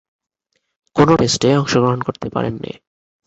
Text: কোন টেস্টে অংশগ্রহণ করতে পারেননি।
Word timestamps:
কোন 0.95 1.09
টেস্টে 1.15 1.49
অংশগ্রহণ 1.57 1.99
করতে 2.01 2.27
পারেননি। 2.29 2.71